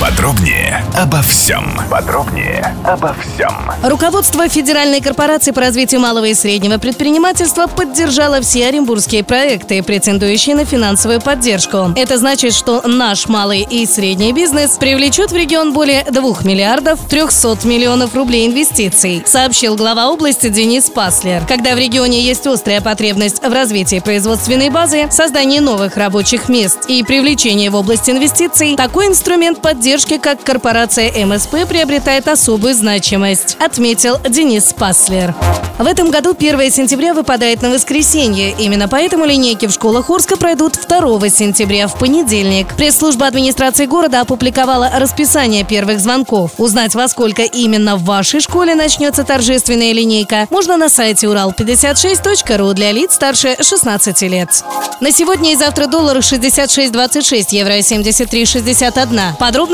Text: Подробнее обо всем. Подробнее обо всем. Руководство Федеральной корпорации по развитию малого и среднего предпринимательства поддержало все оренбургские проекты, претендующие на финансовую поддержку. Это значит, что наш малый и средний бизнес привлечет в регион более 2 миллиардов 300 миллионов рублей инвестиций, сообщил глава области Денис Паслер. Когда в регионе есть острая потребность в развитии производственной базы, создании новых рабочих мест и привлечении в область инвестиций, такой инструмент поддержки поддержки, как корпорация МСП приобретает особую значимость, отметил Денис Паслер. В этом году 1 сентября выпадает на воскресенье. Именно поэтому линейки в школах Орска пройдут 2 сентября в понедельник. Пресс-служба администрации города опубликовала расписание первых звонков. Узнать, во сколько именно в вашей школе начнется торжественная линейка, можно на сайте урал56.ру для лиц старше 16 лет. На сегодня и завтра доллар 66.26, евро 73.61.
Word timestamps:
Подробнее 0.00 0.84
обо 0.96 1.20
всем. 1.22 1.72
Подробнее 1.90 2.72
обо 2.84 3.16
всем. 3.20 3.50
Руководство 3.82 4.48
Федеральной 4.48 5.00
корпорации 5.00 5.50
по 5.50 5.60
развитию 5.60 6.00
малого 6.00 6.26
и 6.26 6.34
среднего 6.34 6.78
предпринимательства 6.78 7.66
поддержало 7.66 8.40
все 8.40 8.68
оренбургские 8.68 9.24
проекты, 9.24 9.82
претендующие 9.82 10.54
на 10.54 10.64
финансовую 10.64 11.20
поддержку. 11.20 11.92
Это 11.96 12.16
значит, 12.16 12.54
что 12.54 12.82
наш 12.86 13.26
малый 13.26 13.66
и 13.68 13.86
средний 13.86 14.32
бизнес 14.32 14.76
привлечет 14.78 15.32
в 15.32 15.36
регион 15.36 15.72
более 15.72 16.04
2 16.04 16.22
миллиардов 16.44 17.00
300 17.08 17.66
миллионов 17.66 18.14
рублей 18.14 18.46
инвестиций, 18.46 19.24
сообщил 19.26 19.74
глава 19.74 20.10
области 20.10 20.48
Денис 20.48 20.90
Паслер. 20.90 21.44
Когда 21.44 21.74
в 21.74 21.78
регионе 21.78 22.22
есть 22.22 22.46
острая 22.46 22.80
потребность 22.80 23.42
в 23.42 23.52
развитии 23.52 23.98
производственной 23.98 24.70
базы, 24.70 25.08
создании 25.10 25.58
новых 25.58 25.96
рабочих 25.96 26.48
мест 26.48 26.84
и 26.86 27.02
привлечении 27.02 27.68
в 27.68 27.74
область 27.74 28.08
инвестиций, 28.08 28.76
такой 28.76 29.08
инструмент 29.08 29.60
поддержки 29.60 29.87
поддержки, 29.88 30.18
как 30.18 30.44
корпорация 30.44 31.10
МСП 31.24 31.66
приобретает 31.66 32.28
особую 32.28 32.74
значимость, 32.74 33.56
отметил 33.58 34.18
Денис 34.28 34.74
Паслер. 34.74 35.34
В 35.78 35.86
этом 35.86 36.10
году 36.10 36.34
1 36.36 36.72
сентября 36.72 37.14
выпадает 37.14 37.62
на 37.62 37.70
воскресенье. 37.70 38.52
Именно 38.58 38.88
поэтому 38.88 39.24
линейки 39.24 39.66
в 39.66 39.70
школах 39.70 40.10
Орска 40.10 40.36
пройдут 40.36 40.72
2 40.88 41.28
сентября 41.30 41.86
в 41.86 41.96
понедельник. 41.96 42.74
Пресс-служба 42.76 43.28
администрации 43.28 43.86
города 43.86 44.20
опубликовала 44.20 44.90
расписание 44.96 45.64
первых 45.64 46.00
звонков. 46.00 46.50
Узнать, 46.58 46.96
во 46.96 47.06
сколько 47.06 47.42
именно 47.42 47.96
в 47.96 48.02
вашей 48.02 48.40
школе 48.40 48.74
начнется 48.74 49.22
торжественная 49.22 49.92
линейка, 49.92 50.48
можно 50.50 50.76
на 50.76 50.88
сайте 50.88 51.28
урал56.ру 51.28 52.74
для 52.74 52.90
лиц 52.90 53.14
старше 53.14 53.56
16 53.62 54.20
лет. 54.22 54.64
На 55.00 55.12
сегодня 55.12 55.52
и 55.52 55.56
завтра 55.56 55.86
доллар 55.86 56.18
66.26, 56.18 57.46
евро 57.52 57.78
73.61. 57.78 59.38